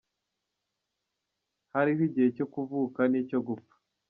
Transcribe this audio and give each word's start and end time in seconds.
Hariho 1.73 2.01
igihe 2.07 2.27
cyo 2.37 2.45
kuvuka 2.53 2.99
n’icyo 3.11 3.39
gupfa. 3.47 3.75